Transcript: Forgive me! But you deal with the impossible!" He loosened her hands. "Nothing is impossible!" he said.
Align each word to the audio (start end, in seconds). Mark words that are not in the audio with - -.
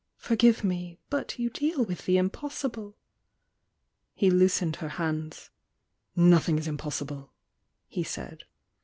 Forgive 0.17 0.63
me! 0.63 0.97
But 1.11 1.37
you 1.37 1.51
deal 1.51 1.85
with 1.85 2.07
the 2.07 2.17
impossible!" 2.17 2.97
He 4.15 4.31
loosened 4.31 4.77
her 4.77 4.89
hands. 4.97 5.51
"Nothing 6.15 6.57
is 6.57 6.67
impossible!" 6.67 7.33
he 7.85 8.03
said. 8.03 8.45